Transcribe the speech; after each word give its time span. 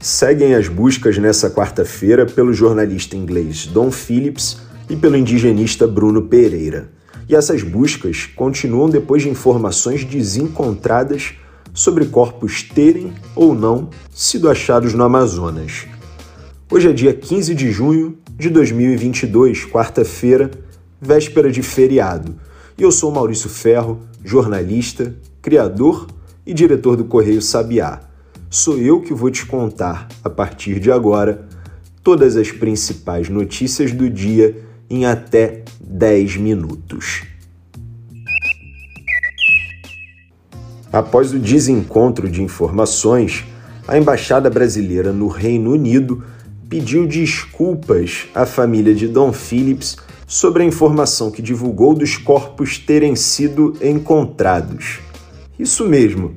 Seguem 0.00 0.54
as 0.54 0.68
buscas 0.68 1.18
nessa 1.18 1.50
quarta-feira 1.50 2.24
pelo 2.24 2.52
jornalista 2.52 3.16
inglês 3.16 3.66
Don 3.66 3.90
Phillips 3.90 4.58
e 4.88 4.94
pelo 4.94 5.16
indigenista 5.16 5.88
Bruno 5.88 6.22
Pereira. 6.22 6.88
E 7.28 7.34
essas 7.34 7.64
buscas 7.64 8.24
continuam 8.24 8.88
depois 8.88 9.22
de 9.22 9.28
informações 9.28 10.04
desencontradas 10.04 11.34
sobre 11.74 12.06
corpos 12.06 12.62
terem 12.62 13.12
ou 13.34 13.56
não 13.56 13.90
sido 14.14 14.48
achados 14.48 14.94
no 14.94 15.02
Amazonas. 15.02 15.88
Hoje 16.70 16.90
é 16.90 16.92
dia 16.92 17.12
15 17.12 17.52
de 17.52 17.72
junho 17.72 18.18
de 18.36 18.50
2022, 18.50 19.64
quarta-feira, 19.64 20.48
véspera 21.00 21.50
de 21.50 21.60
feriado. 21.60 22.36
E 22.78 22.84
eu 22.84 22.92
sou 22.92 23.10
Maurício 23.10 23.50
Ferro, 23.50 23.98
jornalista, 24.24 25.12
criador 25.42 26.06
e 26.46 26.54
diretor 26.54 26.96
do 26.96 27.04
Correio 27.04 27.42
Sabiá 27.42 28.07
sou 28.50 28.78
eu 28.78 29.00
que 29.00 29.12
vou 29.12 29.30
te 29.30 29.44
contar, 29.44 30.08
a 30.24 30.30
partir 30.30 30.80
de 30.80 30.90
agora, 30.90 31.46
todas 32.02 32.36
as 32.36 32.50
principais 32.50 33.28
notícias 33.28 33.92
do 33.92 34.08
dia 34.08 34.56
em 34.88 35.04
até 35.04 35.62
10 35.80 36.38
minutos. 36.38 37.22
Após 40.90 41.34
o 41.34 41.38
desencontro 41.38 42.30
de 42.30 42.42
informações, 42.42 43.44
a 43.86 43.98
embaixada 43.98 44.48
brasileira 44.48 45.12
no 45.12 45.28
Reino 45.28 45.72
Unido 45.72 46.24
pediu 46.68 47.06
desculpas 47.06 48.26
à 48.34 48.46
família 48.46 48.94
de 48.94 49.06
Dom 49.06 49.32
Phillips 49.32 49.96
sobre 50.26 50.62
a 50.62 50.66
informação 50.66 51.30
que 51.30 51.42
divulgou 51.42 51.94
dos 51.94 52.16
corpos 52.16 52.78
terem 52.78 53.14
sido 53.14 53.76
encontrados. 53.82 55.00
Isso 55.58 55.86
mesmo 55.86 56.36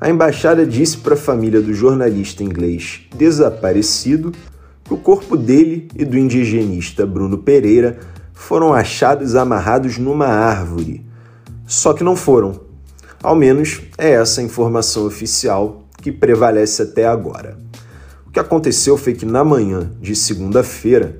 a 0.00 0.08
embaixada 0.08 0.66
disse 0.66 0.96
para 0.96 1.12
a 1.12 1.16
família 1.16 1.60
do 1.60 1.74
jornalista 1.74 2.42
inglês 2.42 3.02
desaparecido 3.14 4.32
que 4.82 4.94
o 4.94 4.96
corpo 4.96 5.36
dele 5.36 5.88
e 5.94 6.06
do 6.06 6.16
indigenista 6.16 7.04
Bruno 7.04 7.36
Pereira 7.36 7.98
foram 8.32 8.72
achados 8.72 9.36
amarrados 9.36 9.98
numa 9.98 10.26
árvore. 10.26 11.04
Só 11.66 11.92
que 11.92 12.02
não 12.02 12.16
foram. 12.16 12.62
Ao 13.22 13.36
menos 13.36 13.82
é 13.98 14.12
essa 14.12 14.40
a 14.40 14.44
informação 14.44 15.04
oficial 15.04 15.84
que 15.98 16.10
prevalece 16.10 16.80
até 16.80 17.06
agora. 17.06 17.58
O 18.26 18.30
que 18.30 18.40
aconteceu 18.40 18.96
foi 18.96 19.12
que 19.12 19.26
na 19.26 19.44
manhã 19.44 19.90
de 20.00 20.16
segunda-feira, 20.16 21.18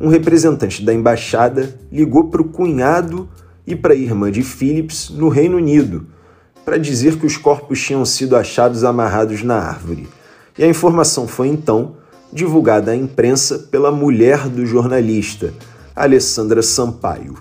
um 0.00 0.08
representante 0.08 0.82
da 0.82 0.94
embaixada 0.94 1.78
ligou 1.92 2.30
para 2.30 2.40
o 2.40 2.48
cunhado 2.48 3.28
e 3.66 3.76
para 3.76 3.92
a 3.92 3.96
irmã 3.96 4.32
de 4.32 4.42
Phillips 4.42 5.10
no 5.10 5.28
Reino 5.28 5.58
Unido 5.58 6.06
para 6.64 6.78
dizer 6.78 7.18
que 7.18 7.26
os 7.26 7.36
corpos 7.36 7.80
tinham 7.80 8.04
sido 8.04 8.36
achados 8.36 8.84
amarrados 8.84 9.42
na 9.42 9.56
árvore. 9.56 10.08
E 10.56 10.64
a 10.64 10.68
informação 10.68 11.26
foi 11.26 11.48
então 11.48 11.96
divulgada 12.32 12.92
à 12.92 12.96
imprensa 12.96 13.58
pela 13.58 13.90
mulher 13.90 14.48
do 14.48 14.64
jornalista, 14.64 15.52
Alessandra 15.94 16.62
Sampaio. 16.62 17.36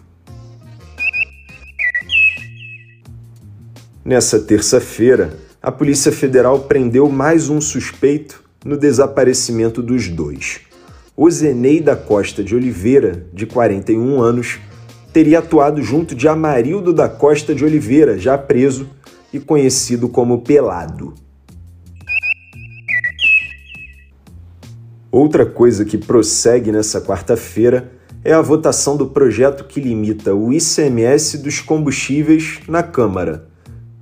Nessa 4.04 4.40
terça-feira, 4.40 5.38
a 5.62 5.72
Polícia 5.72 6.12
Federal 6.12 6.62
prendeu 6.62 7.08
mais 7.08 7.50
um 7.50 7.62
suspeito 7.62 8.44
no 8.66 8.76
desaparecimento 8.76 9.82
dos 9.82 10.08
dois. 10.08 10.62
Ozenei 11.16 11.80
da 11.80 11.96
Costa 11.96 12.44
de 12.44 12.56
Oliveira, 12.56 13.28
de 13.32 13.46
41 13.46 14.20
anos, 14.20 14.60
teria 15.12 15.40
atuado 15.40 15.82
junto 15.82 16.16
de 16.16 16.28
Amarildo 16.28 16.94
da 16.94 17.10
Costa 17.10 17.54
de 17.54 17.66
Oliveira, 17.66 18.18
já 18.18 18.38
preso, 18.38 18.88
e 19.34 19.40
conhecido 19.40 20.10
como 20.10 20.42
Pelado. 20.42 21.14
Outra 25.12 25.46
coisa 25.46 25.84
que 25.84 25.98
prossegue 25.98 26.72
nessa 26.72 27.02
quarta-feira 27.02 27.92
é 28.24 28.34
a 28.34 28.42
votação 28.42 28.96
do 28.96 29.08
projeto 29.08 29.66
que 29.66 29.82
limita 29.82 30.34
o 30.34 30.54
ICMS 30.54 31.40
dos 31.40 31.60
combustíveis 31.60 32.60
na 32.68 32.84
Câmara. 32.84 33.48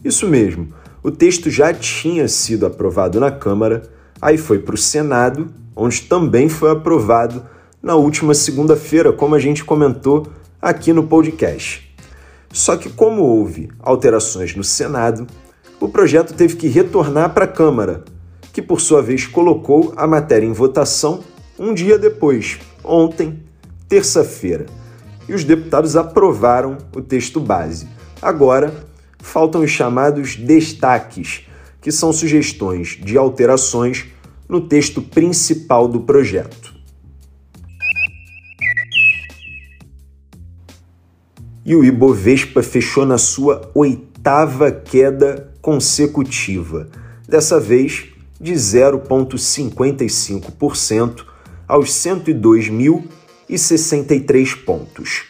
Isso 0.03 0.28
mesmo, 0.28 0.69
o 1.01 1.09
texto 1.09 1.50
já 1.50 1.73
tinha 1.73 2.28
sido 2.28 2.66
aprovado 2.66 3.19
na 3.19 3.31
Câmara, 3.31 3.84
aí 4.22 4.38
foi 4.38 4.59
para 4.59 4.75
o 4.75 4.78
Senado, 4.78 5.50
onde 5.75 6.01
também 6.01 6.50
foi 6.50 6.72
aprovado 6.72 7.44
na 7.81 7.95
última 7.95 8.34
segunda-feira, 8.34 9.13
como 9.13 9.34
a 9.34 9.39
gente 9.39 9.63
comentou 9.63 10.28
aqui 10.62 10.92
no 10.92 11.03
podcast. 11.03 11.90
Só 12.52 12.75
que, 12.75 12.90
como 12.90 13.22
houve 13.22 13.70
alterações 13.80 14.56
no 14.56 14.64
Senado, 14.64 15.28
o 15.80 15.88
projeto 15.88 16.34
teve 16.34 16.56
que 16.56 16.68
retornar 16.68 17.34
para 17.34 17.46
a 17.46 17.47
Câmara, 17.47 18.03
que 18.52 18.62
por 18.62 18.81
sua 18.81 19.02
vez 19.02 19.25
colocou 19.25 19.94
a 19.96 20.06
matéria 20.06 20.46
em 20.46 20.52
votação 20.52 21.24
um 21.58 21.74
dia 21.74 21.97
depois, 21.97 22.58
ontem, 22.84 23.44
terça-feira. 23.88 24.66
E 25.28 25.34
os 25.34 25.44
deputados 25.44 25.96
aprovaram 25.96 26.78
o 26.96 27.02
texto 27.02 27.40
base. 27.40 27.88
Agora, 28.22 28.74
faltam 29.20 29.62
os 29.62 29.70
chamados 29.70 30.36
destaques, 30.36 31.46
que 31.81 31.91
são 31.91 32.12
sugestões 32.12 32.97
de 33.02 33.18
alterações 33.18 34.08
no 34.47 34.62
texto 34.62 35.02
principal 35.02 35.88
do 35.88 36.02
projeto. 36.02 36.78
E 41.69 41.75
o 41.75 41.85
Ibovespa 41.85 42.62
fechou 42.63 43.06
na 43.06 43.19
sua 43.19 43.69
oitava 43.75 44.72
queda 44.72 45.53
consecutiva, 45.62 46.90
dessa 47.28 47.59
vez 47.59 48.06
de 48.41 48.53
0,55% 48.53 51.25
aos 51.68 51.91
102.063 51.91 54.66
pontos. 54.66 55.25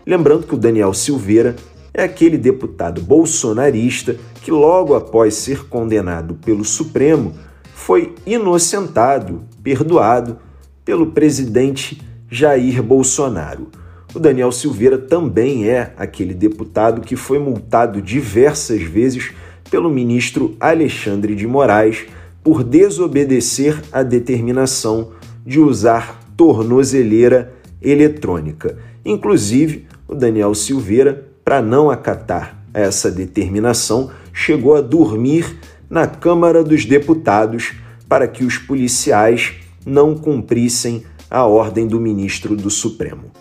Lembrando 0.06 0.48
que 0.48 0.56
o 0.56 0.58
Daniel 0.58 0.94
Silveira 0.94 1.56
é 1.94 2.04
aquele 2.04 2.38
deputado 2.38 3.02
bolsonarista 3.02 4.16
que, 4.42 4.52
logo 4.52 4.96
após 4.96 5.34
ser 5.34 5.68
condenado 5.68 6.36
pelo 6.36 6.64
Supremo, 6.64 7.34
foi 7.74 8.16
inocentado, 8.26 9.44
perdoado 9.62 10.38
pelo 10.84 11.08
presidente 11.08 12.02
Jair 12.30 12.82
Bolsonaro. 12.82 13.68
O 14.14 14.20
Daniel 14.20 14.52
Silveira 14.52 14.98
também 14.98 15.70
é 15.70 15.94
aquele 15.98 16.34
deputado 16.34 17.02
que 17.02 17.16
foi 17.16 17.40
multado 17.40 18.02
diversas 18.02 18.82
vezes 18.82 19.32
pelo 19.70 19.90
ministro 19.90 20.56
Alexandre 20.60 21.34
de 21.34 21.48
Moraes 21.48 22.06
por 22.44 22.64
desobedecer 22.64 23.82
a 23.92 24.04
determinação 24.04 25.12
de 25.46 25.60
usar 25.60 26.20
tornozeleira 26.36 27.54
eletrônica. 27.82 28.78
Inclusive, 29.06 29.88
o 30.08 30.14
Daniel 30.14 30.54
Silveira, 30.54 31.28
para 31.44 31.62
não 31.62 31.90
acatar 31.90 32.62
essa 32.74 33.10
determinação, 33.10 34.12
chegou 34.34 34.76
a 34.76 34.82
dormir 34.82 35.58
na 35.90 36.08
Câmara 36.08 36.64
dos 36.64 36.86
Deputados 36.86 37.74
para 38.08 38.28
que 38.28 38.44
os 38.44 38.58
policiais 38.58 39.54
não 39.86 40.16
cumprissem 40.16 41.04
a 41.30 41.46
ordem 41.46 41.88
do 41.88 42.00
ministro 42.00 42.56
do 42.56 42.70
Supremo. 42.70 43.32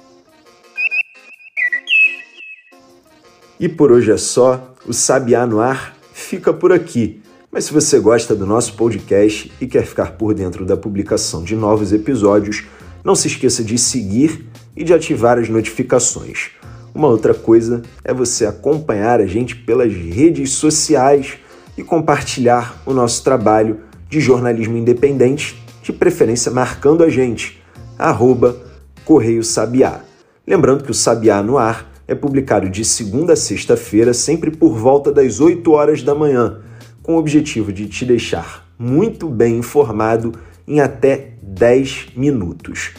E 3.58 3.69
por 3.69 3.92
hoje 3.92 4.10
é 4.10 4.16
só, 4.16 4.75
o 4.87 4.92
Sabiá 4.92 5.46
no 5.46 5.60
Ar 5.60 5.94
fica 6.12 6.52
por 6.52 6.72
aqui. 6.72 7.20
Mas 7.52 7.64
se 7.64 7.72
você 7.72 7.98
gosta 7.98 8.34
do 8.34 8.46
nosso 8.46 8.75
podcast 8.75 9.52
e 9.60 9.66
quer 9.66 9.84
ficar 9.84 10.12
por 10.12 10.32
dentro 10.32 10.64
da 10.64 10.76
publicação 10.76 11.42
de 11.42 11.56
novos 11.56 11.92
episódios, 11.92 12.64
não 13.04 13.14
se 13.14 13.26
esqueça 13.26 13.64
de 13.64 13.76
seguir 13.76 14.46
e 14.76 14.84
de 14.84 14.94
ativar 14.94 15.38
as 15.38 15.48
notificações. 15.48 16.52
Uma 16.94 17.08
outra 17.08 17.34
coisa 17.34 17.82
é 18.04 18.14
você 18.14 18.46
acompanhar 18.46 19.20
a 19.20 19.26
gente 19.26 19.54
pelas 19.56 19.92
redes 19.92 20.52
sociais 20.52 21.38
e 21.76 21.82
compartilhar 21.82 22.81
o 22.87 22.92
nosso 22.92 23.22
trabalho 23.22 23.81
de 24.08 24.20
jornalismo 24.20 24.76
independente, 24.76 25.59
de 25.82 25.92
preferência 25.92 26.50
marcando 26.50 27.02
a 27.02 27.08
gente, 27.08 27.62
arroba 27.98 28.56
Correio 29.04 29.42
Sabiá. 29.42 30.00
Lembrando 30.46 30.84
que 30.84 30.90
o 30.90 30.94
Sabiá 30.94 31.42
no 31.42 31.58
Ar 31.58 31.90
é 32.06 32.14
publicado 32.14 32.68
de 32.68 32.84
segunda 32.84 33.34
a 33.34 33.36
sexta-feira, 33.36 34.12
sempre 34.12 34.50
por 34.50 34.76
volta 34.76 35.12
das 35.12 35.40
8 35.40 35.70
horas 35.70 36.02
da 36.02 36.14
manhã, 36.14 36.60
com 37.02 37.14
o 37.14 37.18
objetivo 37.18 37.72
de 37.72 37.86
te 37.86 38.04
deixar 38.04 38.68
muito 38.78 39.28
bem 39.28 39.58
informado 39.58 40.32
em 40.66 40.80
até 40.80 41.34
10 41.42 42.08
minutos. 42.16 42.92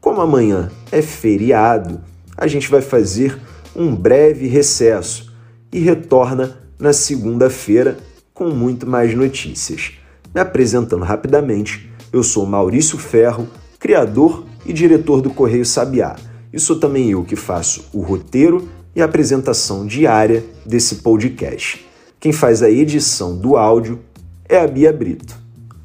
Como 0.00 0.20
amanhã 0.20 0.70
é 0.90 1.00
feriado, 1.00 2.00
a 2.36 2.46
gente 2.46 2.68
vai 2.68 2.82
fazer 2.82 3.38
um 3.74 3.94
breve 3.94 4.46
recesso 4.46 5.32
e 5.72 5.78
retorna 5.78 6.58
na 6.78 6.92
segunda-feira 6.92 7.96
com 8.34 8.50
muito 8.50 8.86
mais 8.86 9.14
notícias. 9.14 9.92
Me 10.34 10.40
apresentando 10.40 11.04
rapidamente, 11.04 11.91
eu 12.12 12.22
sou 12.22 12.44
Maurício 12.44 12.98
Ferro, 12.98 13.48
criador 13.78 14.44
e 14.66 14.72
diretor 14.72 15.22
do 15.22 15.30
Correio 15.30 15.64
Sabiá. 15.64 16.16
E 16.52 16.60
sou 16.60 16.78
também 16.78 17.10
eu 17.10 17.24
que 17.24 17.34
faço 17.34 17.84
o 17.92 18.00
roteiro 18.02 18.68
e 18.94 19.00
a 19.00 19.06
apresentação 19.06 19.86
diária 19.86 20.44
desse 20.66 20.96
podcast. 20.96 21.86
Quem 22.20 22.32
faz 22.32 22.62
a 22.62 22.70
edição 22.70 23.36
do 23.36 23.56
áudio 23.56 24.00
é 24.48 24.58
a 24.58 24.66
Bia 24.66 24.92
Brito. 24.92 25.34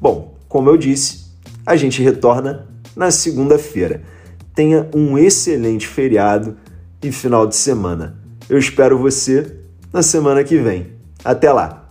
Bom, 0.00 0.36
como 0.46 0.68
eu 0.68 0.76
disse, 0.76 1.32
a 1.64 1.74
gente 1.74 2.02
retorna 2.02 2.68
na 2.94 3.10
segunda-feira. 3.10 4.02
Tenha 4.54 4.88
um 4.94 5.16
excelente 5.16 5.86
feriado 5.86 6.56
e 7.02 7.10
final 7.10 7.46
de 7.46 7.56
semana. 7.56 8.18
Eu 8.48 8.58
espero 8.58 8.98
você 8.98 9.56
na 9.92 10.02
semana 10.02 10.44
que 10.44 10.58
vem. 10.58 10.88
Até 11.24 11.50
lá! 11.52 11.87